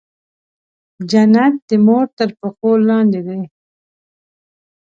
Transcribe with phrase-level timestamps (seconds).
[1.09, 3.41] جنت د مور تر پښو لاندې دی.